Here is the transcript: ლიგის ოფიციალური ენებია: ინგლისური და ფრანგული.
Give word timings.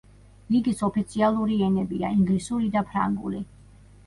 ლიგის 0.53 0.79
ოფიციალური 0.87 1.57
ენებია: 1.67 2.11
ინგლისური 2.17 2.71
და 2.79 2.85
ფრანგული. 2.89 3.45